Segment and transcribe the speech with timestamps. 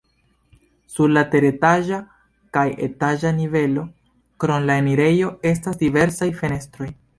[0.93, 1.99] Sur la teretaĝa
[2.57, 3.85] kaj etaĝa nivelo
[4.45, 6.93] krom la enirejo estas diversaj fenestroj.